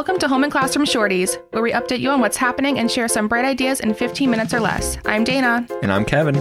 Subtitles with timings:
[0.00, 3.06] Welcome to Home and Classroom Shorties, where we update you on what's happening and share
[3.06, 4.96] some bright ideas in 15 minutes or less.
[5.04, 5.66] I'm Dana.
[5.82, 6.36] And I'm Kevin.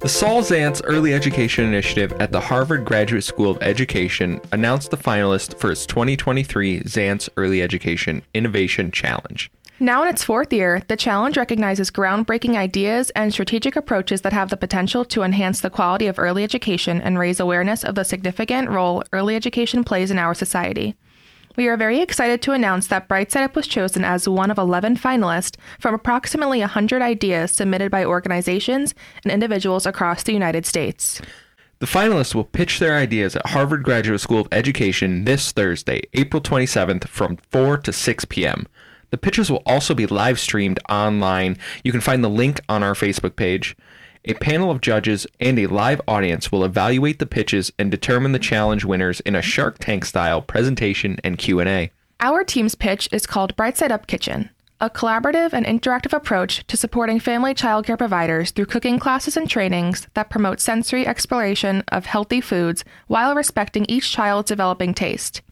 [0.00, 4.96] The Saul Zaentz Early Education Initiative at the Harvard Graduate School of Education announced the
[4.96, 9.48] finalists for its 2023 Zaentz Early Education Innovation Challenge.
[9.78, 14.50] Now in its fourth year, the challenge recognizes groundbreaking ideas and strategic approaches that have
[14.50, 18.70] the potential to enhance the quality of early education and raise awareness of the significant
[18.70, 20.96] role early education plays in our society.
[21.56, 24.96] We are very excited to announce that Brightside Up was chosen as one of 11
[24.96, 31.22] finalists from approximately 100 ideas submitted by organizations and individuals across the United States.
[31.78, 36.42] The finalists will pitch their ideas at Harvard Graduate School of Education this Thursday, April
[36.42, 38.66] 27th from 4 to 6 p.m.
[39.10, 41.56] The pitches will also be live streamed online.
[41.84, 43.76] You can find the link on our Facebook page.
[44.26, 48.38] A panel of judges and a live audience will evaluate the pitches and determine the
[48.38, 51.90] challenge winners in a Shark Tank style presentation and Q&A.
[52.20, 54.48] Our team's pitch is called Brightside Up Kitchen,
[54.80, 60.08] a collaborative and interactive approach to supporting family childcare providers through cooking classes and trainings
[60.14, 65.42] that promote sensory exploration of healthy foods while respecting each child's developing taste.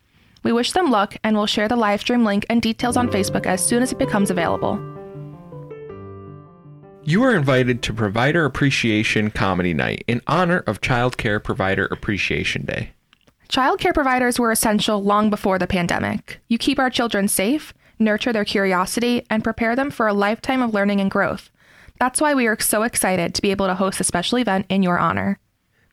[0.42, 3.44] We wish them luck and will share the live livestream link and details on Facebook
[3.44, 4.91] as soon as it becomes available.
[7.05, 12.64] You are invited to Provider Appreciation Comedy Night in honor of Child Care Provider Appreciation
[12.64, 12.92] Day.
[13.48, 16.41] Child care providers were essential long before the pandemic.
[16.47, 20.75] You keep our children safe, nurture their curiosity, and prepare them for a lifetime of
[20.75, 21.50] learning and growth.
[21.98, 24.84] That's why we are so excited to be able to host a special event in
[24.84, 25.41] your honor.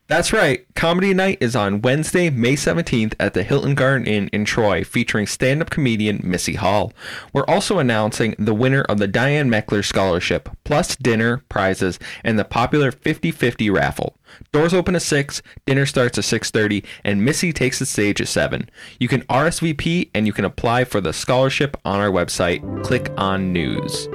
[0.09, 0.65] That's right.
[0.73, 5.27] Comedy Night is on Wednesday, May 17th at the Hilton Garden Inn in Troy, featuring
[5.27, 6.91] stand up comedian Missy Hall.
[7.31, 12.43] We're also announcing the winner of the Diane Meckler Scholarship, plus dinner, prizes, and the
[12.43, 14.17] popular 50 50 raffle.
[14.51, 18.67] Doors open at 6, dinner starts at 6:30, and Missy takes the stage at 7.
[18.99, 22.83] You can RSVP and you can apply for the scholarship on our website.
[22.83, 24.09] Click on news.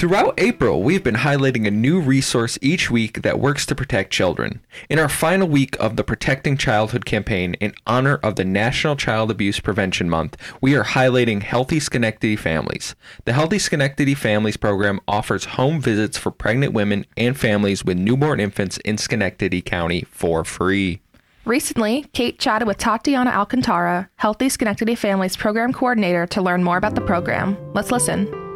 [0.00, 4.62] Throughout April, we've been highlighting a new resource each week that works to protect children.
[4.88, 9.30] In our final week of the Protecting Childhood campaign in honor of the National Child
[9.30, 12.96] Abuse Prevention Month, we are highlighting Healthy Schenectady Families.
[13.26, 18.40] The Healthy Schenectady Families program offers home visits for pregnant women and families with newborn
[18.40, 21.02] infants in Schenectady County for free.
[21.44, 26.94] Recently, Kate chatted with Tatiana Alcantara, Healthy Schenectady Families Program Coordinator, to learn more about
[26.94, 27.58] the program.
[27.74, 28.49] Let's listen.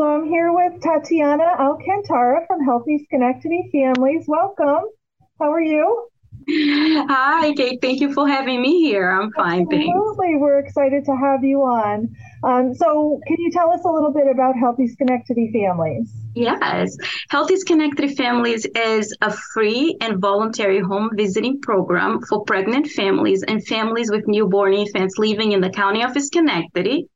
[0.00, 4.24] So I'm here with Tatiana Alcantara from Healthy Schenectady Families.
[4.26, 4.84] Welcome.
[5.38, 6.08] How are you?
[6.48, 7.82] Hi, Kate.
[7.82, 9.10] Thank you for having me here.
[9.10, 10.28] I'm fine, Absolutely.
[10.28, 10.40] thanks.
[10.40, 12.16] We're excited to have you on.
[12.42, 16.10] Um, so, can you tell us a little bit about Healthy Schenectady Families?
[16.34, 16.96] Yes.
[17.28, 23.66] Healthy Schenectady Families is a free and voluntary home visiting program for pregnant families and
[23.66, 27.06] families with newborn infants living in the county of Schenectady.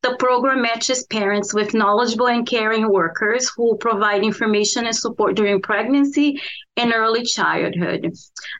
[0.00, 5.60] The program matches parents with knowledgeable and caring workers who provide information and support during
[5.60, 6.40] pregnancy
[6.76, 8.12] and early childhood.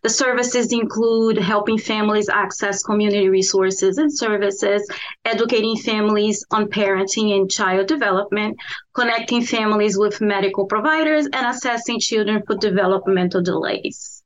[0.03, 4.84] The services include helping families access community resources and services,
[5.25, 8.59] educating families on parenting and child development,
[8.94, 14.18] connecting families with medical providers, and assessing children for developmental delays.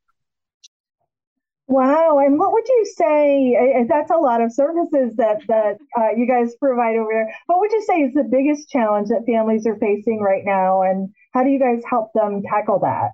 [1.68, 2.18] Wow.
[2.18, 3.84] And what would you say?
[3.88, 7.34] That's a lot of services that that uh, you guys provide over there.
[7.46, 11.08] What would you say is the biggest challenge that families are facing right now, and
[11.32, 13.10] how do you guys help them tackle that?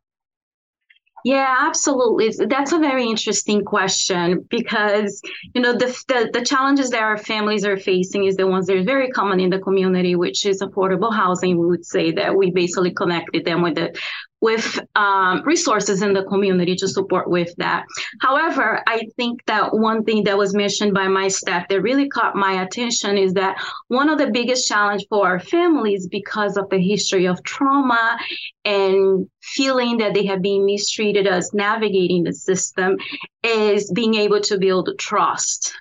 [1.25, 2.47] Yeah, absolutely.
[2.47, 5.21] That's a very interesting question because
[5.53, 8.77] you know the, the the challenges that our families are facing is the ones that
[8.77, 11.59] are very common in the community, which is affordable housing.
[11.59, 13.99] We would say that we basically connected them with the
[14.41, 17.85] with um, resources in the community to support with that.
[18.21, 22.37] However, I think that one thing that was mentioned by my staff that really caught
[22.37, 23.57] my attention is that
[23.89, 28.19] one of the biggest challenge for our families because of the history of trauma
[28.65, 32.97] and feeling that they have been mistreated as navigating the system
[33.43, 35.75] is being able to build trust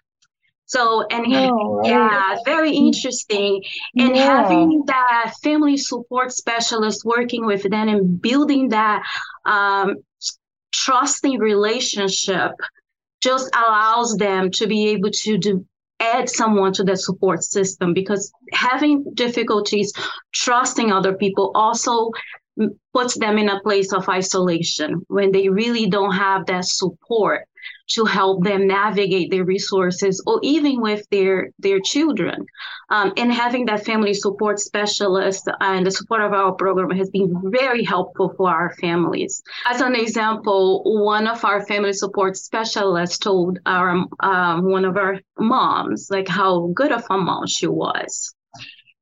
[0.67, 3.63] so, and oh, yeah, very interesting.
[3.95, 4.41] And yeah.
[4.41, 9.01] having that family support specialist working with them and building that
[9.45, 9.95] um,
[10.73, 12.51] trusting relationship
[13.21, 15.65] just allows them to be able to do
[15.99, 19.91] add someone to the support system because having difficulties
[20.31, 22.11] trusting other people also
[22.93, 27.47] puts them in a place of isolation when they really don't have that support
[27.89, 32.45] to help them navigate their resources or even with their their children.
[32.89, 37.33] Um, and having that family support specialist and the support of our program has been
[37.45, 39.41] very helpful for our families.
[39.65, 45.19] As an example one of our family support specialists told our um, one of our
[45.39, 48.33] moms like how good of a mom she was.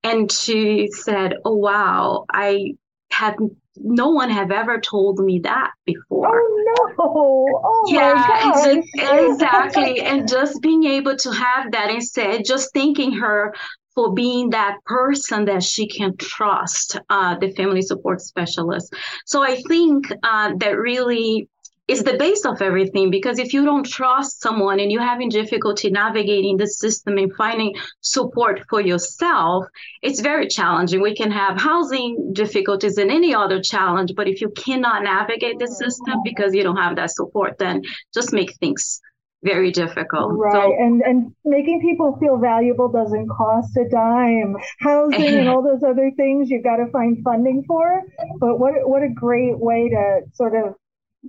[0.03, 2.75] And she said oh wow i
[3.15, 3.35] had
[3.77, 6.41] no one have ever told me that before.
[6.41, 6.97] Oh no!
[6.97, 8.71] Oh yeah,
[9.31, 10.01] exactly.
[10.01, 13.53] and just being able to have that instead, just thanking her
[13.93, 18.93] for being that person that she can trust, uh, the family support specialist.
[19.25, 21.47] So I think uh, that really
[21.87, 25.89] is the base of everything because if you don't trust someone and you're having difficulty
[25.89, 29.65] navigating the system and finding support for yourself
[30.01, 31.01] it's very challenging.
[31.01, 35.67] We can have housing difficulties and any other challenge but if you cannot navigate the
[35.67, 37.83] system because you don't have that support then
[38.13, 39.01] just make things
[39.43, 40.33] very difficult.
[40.33, 44.55] Right so, and and making people feel valuable doesn't cost a dime.
[44.79, 48.01] Housing and all those other things you've got to find funding for
[48.39, 50.73] but what what a great way to sort of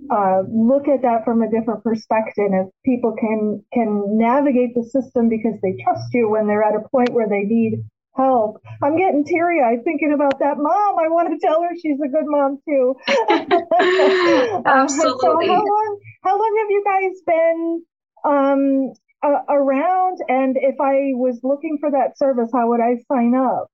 [0.09, 2.49] uh, look at that from a different perspective.
[2.51, 6.87] If people can can navigate the system because they trust you when they're at a
[6.89, 7.83] point where they need
[8.17, 8.61] help.
[8.83, 10.97] I'm getting teary eyed thinking about that mom.
[10.99, 12.95] I want to tell her she's a good mom too.
[13.29, 14.65] Absolutely.
[14.65, 17.83] so how long how long have you guys been
[18.25, 18.93] um,
[19.23, 20.17] uh, around?
[20.27, 23.69] And if I was looking for that service, how would I sign up?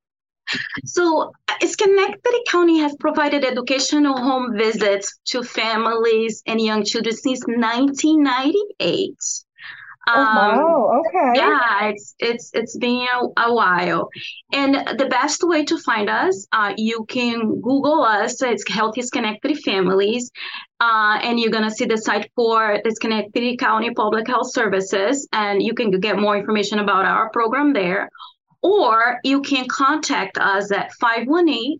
[0.86, 9.16] So, Schenectady County has provided educational home visits to families and young children since 1998.
[10.06, 11.02] Oh, um, wow.
[11.08, 11.40] Okay.
[11.40, 14.10] Yeah, it's it's it's been a, a, while,
[14.52, 18.42] and the best way to find us, uh, you can Google us.
[18.42, 20.30] It's Healthy Schenectady Families,
[20.82, 25.64] uh, and you're gonna see the site for the Schenectady County Public Health Services, and
[25.64, 28.10] you can get more information about our program there
[28.64, 31.80] or you can contact us at 518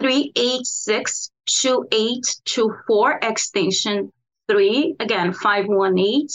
[0.00, 4.12] 386 2824 extension
[4.48, 4.96] 3.
[5.00, 6.26] Again, 518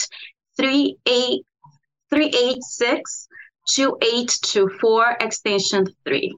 [0.58, 3.28] 386
[3.70, 6.38] 2824 extension 3.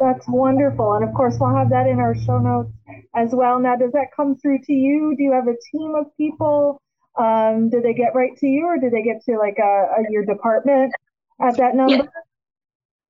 [0.00, 0.94] That's wonderful.
[0.94, 2.72] And of course, we'll have that in our show notes
[3.14, 3.60] as well.
[3.60, 5.14] Now, does that come through to you?
[5.16, 6.82] Do you have a team of people?
[7.16, 10.02] Um, do they get right to you or do they get to like a, a
[10.10, 10.92] your department
[11.40, 11.94] at that number?
[11.94, 12.06] Yeah.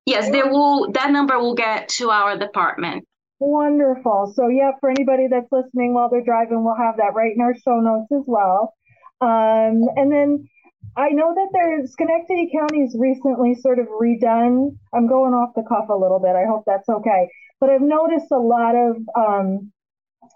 [0.07, 0.91] Yes, they will.
[0.93, 3.07] That number will get to our department.
[3.39, 4.33] Wonderful.
[4.35, 7.55] So yeah, for anybody that's listening while they're driving, we'll have that right in our
[7.55, 8.75] show notes as well.
[9.21, 10.49] Um, and then
[10.97, 14.77] I know that there's Schenectady County's recently sort of redone.
[14.93, 16.37] I'm going off the cuff a little bit.
[16.37, 17.29] I hope that's okay.
[17.61, 19.73] But I've noticed a lot of um,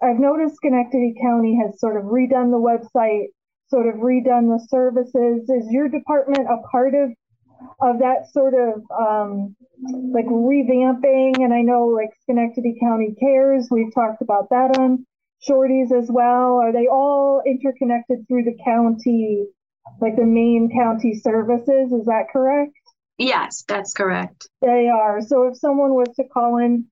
[0.02, 3.26] I've noticed Schenectady County has sort of redone the website,
[3.68, 5.48] sort of redone the services.
[5.48, 7.10] Is your department a part of
[7.80, 9.56] of that sort of um,
[10.12, 11.42] like revamping.
[11.42, 15.06] And I know like Schenectady County Cares, we've talked about that on
[15.48, 16.56] Shorties as well.
[16.56, 19.46] Are they all interconnected through the county,
[20.00, 21.92] like the main county services?
[21.92, 22.72] Is that correct?
[23.18, 24.48] Yes, that's correct.
[24.60, 25.20] They are.
[25.20, 26.86] So if someone was to call in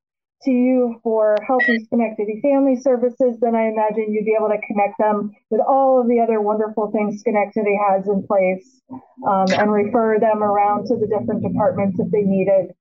[0.44, 4.98] to you for Healthy Schenectady Family Services, then I imagine you'd be able to connect
[4.98, 8.80] them with all of the other wonderful things Schenectady has in place
[9.26, 12.74] um, and refer them around to the different departments if they needed.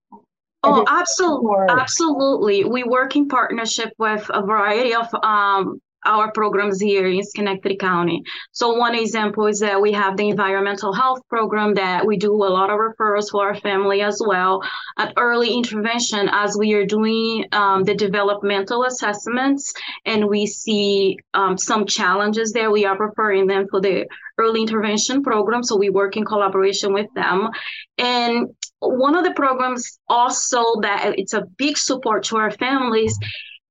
[0.64, 1.66] Oh, absolutely.
[1.70, 2.64] Absolutely.
[2.64, 8.22] We work in partnership with a variety of um, our programs here in Schenectady County.
[8.52, 12.36] So one example is that we have the environmental health program that we do a
[12.36, 14.62] lot of referrals for our family as well.
[14.98, 19.74] At early intervention, as we are doing um, the developmental assessments
[20.06, 24.06] and we see um, some challenges there, we are referring them for the
[24.38, 25.64] early intervention program.
[25.64, 27.50] So we work in collaboration with them.
[27.98, 33.18] And one of the programs also that it's a big support to our families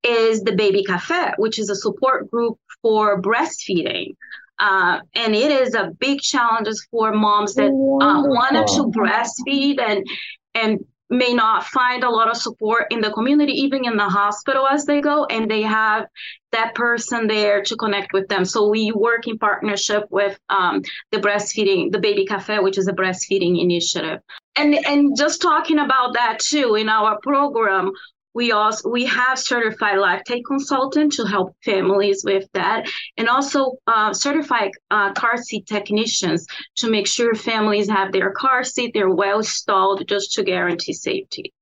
[0.05, 4.17] is the Baby Cafe, which is a support group for breastfeeding.
[4.59, 10.07] Uh, and it is a big challenge for moms that uh, wanted to breastfeed and
[10.55, 14.67] and may not find a lot of support in the community, even in the hospital
[14.67, 16.07] as they go, and they have
[16.53, 18.45] that person there to connect with them.
[18.45, 22.93] So we work in partnership with um, the breastfeeding, the Baby Cafe, which is a
[22.93, 24.21] breastfeeding initiative.
[24.57, 27.93] And and just talking about that too in our program,
[28.35, 34.13] we also we have certified lactate consultant to help families with that and also uh,
[34.13, 36.47] certified uh, car seat technicians
[36.77, 41.53] to make sure families have their car seat they're well installed just to guarantee safety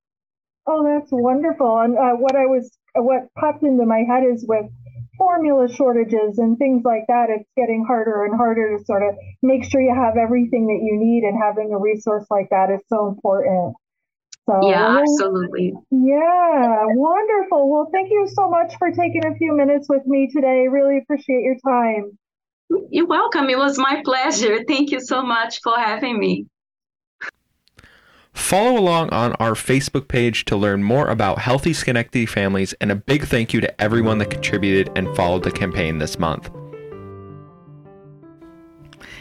[0.66, 1.80] Oh, that's wonderful.
[1.80, 4.66] And uh, what I was, what popped into my head is with
[5.18, 9.64] formula shortages and things like that, it's getting harder and harder to sort of make
[9.64, 13.08] sure you have everything that you need, and having a resource like that is so
[13.08, 13.74] important.
[14.48, 15.74] So, yeah, absolutely.
[15.90, 17.70] Yeah, wonderful.
[17.70, 20.66] Well, thank you so much for taking a few minutes with me today.
[20.68, 22.18] Really appreciate your time.
[22.90, 23.48] You're welcome.
[23.48, 24.64] It was my pleasure.
[24.66, 26.46] Thank you so much for having me.
[28.32, 32.96] Follow along on our Facebook page to learn more about healthy Schenectady families, and a
[32.96, 36.50] big thank you to everyone that contributed and followed the campaign this month.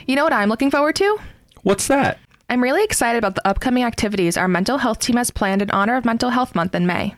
[0.07, 1.17] You know what I'm looking forward to?
[1.63, 2.19] What's that?
[2.51, 5.95] I'm really excited about the upcoming activities our mental health team has planned in honor
[5.97, 7.13] of Mental Health Month in May.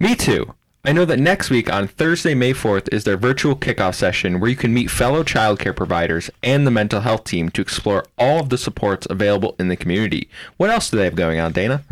[0.00, 0.52] Me too.
[0.84, 4.50] I know that next week on Thursday, May 4th, is their virtual kickoff session where
[4.50, 8.48] you can meet fellow childcare providers and the mental health team to explore all of
[8.48, 10.28] the supports available in the community.
[10.56, 11.84] What else do they have going on, Dana?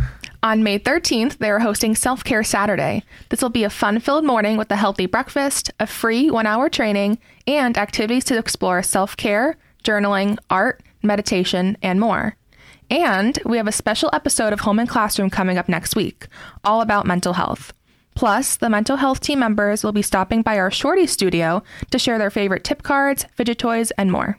[0.42, 3.04] On May 13th, they are hosting Self Care Saturday.
[3.28, 6.68] This will be a fun filled morning with a healthy breakfast, a free one hour
[6.68, 12.36] training, and activities to explore self care, journaling, art, meditation, and more.
[12.90, 16.26] And we have a special episode of Home and Classroom coming up next week,
[16.64, 17.72] all about mental health.
[18.14, 22.18] Plus, the mental health team members will be stopping by our Shorty studio to share
[22.18, 24.38] their favorite tip cards, fidget toys, and more.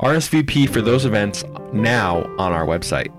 [0.00, 3.12] RSVP for those events now on our website.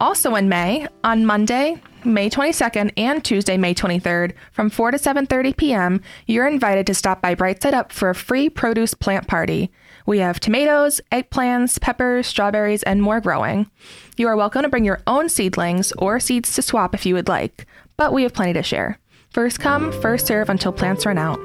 [0.00, 5.56] Also in May, on Monday, May 22nd and Tuesday, May 23rd, from 4 to 7:30
[5.56, 9.70] p.m., you're invited to stop by Brightside Up for a free produce plant party.
[10.06, 13.70] We have tomatoes, eggplants, peppers, strawberries, and more growing.
[14.18, 17.28] You are welcome to bring your own seedlings or seeds to swap if you would
[17.28, 18.98] like, but we have plenty to share.
[19.30, 21.40] First come, first serve until plants run out.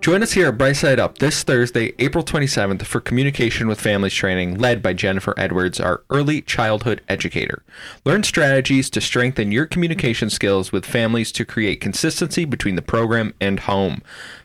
[0.00, 4.56] Join us here at Brightside Up this Thursday, April 27th for Communication with Families training
[4.56, 7.62] led by Jennifer Edwards, our early childhood educator.
[8.06, 13.34] Learn strategies to strengthen your communication skills with families to create consistency between the program
[13.42, 14.00] and home.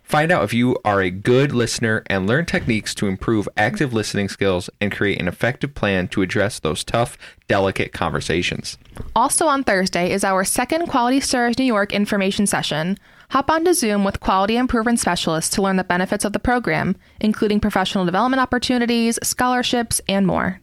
[0.06, 4.30] Find out if you are a good listener and learn techniques to improve active listening
[4.30, 8.78] skills and create an effective plan to address those tough, delicate conversations.
[9.16, 12.98] Also on Thursday is our second Quality Stars New York information session.
[13.32, 17.60] Hop onto Zoom with quality improvement specialists to learn the benefits of the program, including
[17.60, 20.62] professional development opportunities, scholarships, and more.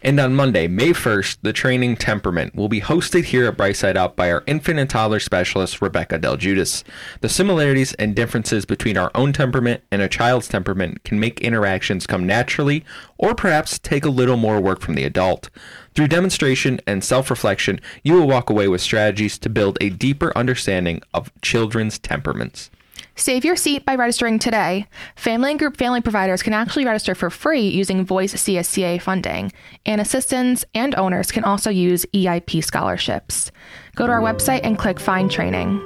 [0.00, 4.14] And on Monday, May 1st, the training Temperament will be hosted here at Brightside Up
[4.14, 6.84] by our infant and toddler specialist, Rebecca Del Judas.
[7.20, 12.06] The similarities and differences between our own temperament and a child's temperament can make interactions
[12.06, 12.84] come naturally
[13.16, 15.50] or perhaps take a little more work from the adult.
[15.96, 20.32] Through demonstration and self reflection, you will walk away with strategies to build a deeper
[20.38, 22.70] understanding of children's temperaments.
[23.18, 24.86] Save your seat by registering today.
[25.16, 29.50] Family and group family providers can actually register for free using Voice CSCA funding,
[29.84, 33.50] and assistants and owners can also use EIP scholarships.
[33.96, 35.82] Go to our website and click Find Training.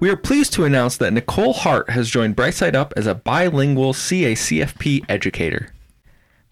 [0.00, 3.94] We are pleased to announce that Nicole Hart has joined Brightside Up as a bilingual
[3.94, 5.72] CACFP educator.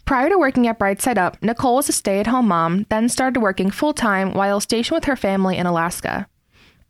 [0.06, 3.40] Prior to working at Brightside Up, Nicole was a stay at home mom, then started
[3.40, 6.26] working full time while stationed with her family in Alaska.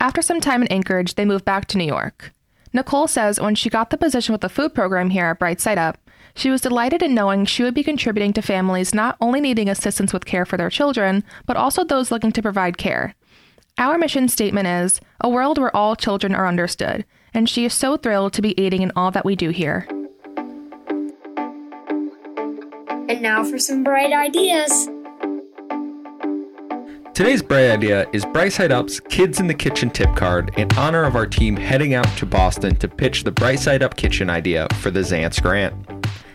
[0.00, 2.32] After some time in Anchorage, they moved back to New York.
[2.72, 5.98] Nicole says when she got the position with the food program here at Brightside Up,
[6.34, 10.12] she was delighted in knowing she would be contributing to families not only needing assistance
[10.12, 13.14] with care for their children, but also those looking to provide care.
[13.78, 17.96] Our mission statement is a world where all children are understood, and she is so
[17.96, 19.86] thrilled to be aiding in all that we do here.
[23.06, 24.88] And now for some bright ideas.
[27.14, 31.04] Today's bright idea is Bryce Brightside Up's Kids in the Kitchen tip card in honor
[31.04, 34.90] of our team heading out to Boston to pitch the Brightside Up kitchen idea for
[34.90, 35.76] the Zaentz grant.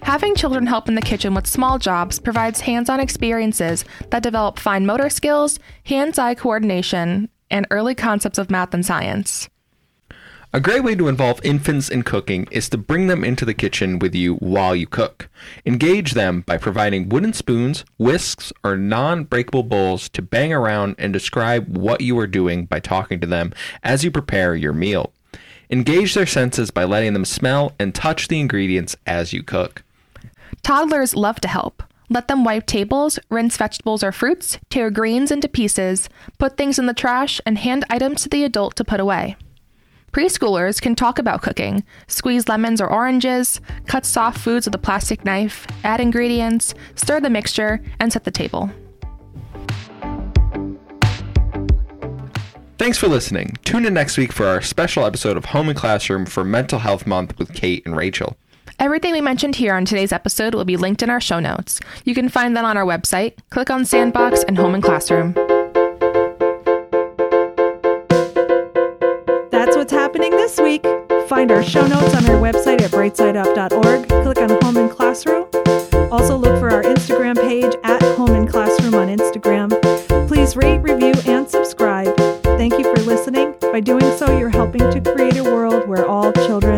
[0.03, 4.57] Having children help in the kitchen with small jobs provides hands on experiences that develop
[4.57, 9.49] fine motor skills, hands eye coordination, and early concepts of math and science.
[10.51, 13.99] A great way to involve infants in cooking is to bring them into the kitchen
[13.99, 15.29] with you while you cook.
[15.63, 21.13] Engage them by providing wooden spoons, whisks, or non breakable bowls to bang around and
[21.13, 23.53] describe what you are doing by talking to them
[23.83, 25.13] as you prepare your meal.
[25.69, 29.83] Engage their senses by letting them smell and touch the ingredients as you cook.
[30.63, 31.83] Toddlers love to help.
[32.09, 36.87] Let them wipe tables, rinse vegetables or fruits, tear greens into pieces, put things in
[36.87, 39.35] the trash, and hand items to the adult to put away.
[40.11, 45.23] Preschoolers can talk about cooking, squeeze lemons or oranges, cut soft foods with a plastic
[45.23, 48.71] knife, add ingredients, stir the mixture, and set the table.
[52.77, 53.57] Thanks for listening.
[53.65, 57.05] Tune in next week for our special episode of Home and Classroom for Mental Health
[57.05, 58.37] Month with Kate and Rachel.
[58.79, 61.81] Everything we mentioned here on today's episode will be linked in our show notes.
[62.05, 63.33] You can find them on our website.
[63.49, 65.35] Click on Sandbox and Home and Classroom.
[70.49, 70.83] This week.
[71.27, 74.07] Find our show notes on our website at brightsideup.org.
[74.07, 75.47] Click on Home and Classroom.
[76.11, 79.69] Also, look for our Instagram page at Home and Classroom on Instagram.
[80.27, 82.15] Please rate, review, and subscribe.
[82.43, 83.53] Thank you for listening.
[83.61, 86.68] By doing so, you're helping to create a world where all children.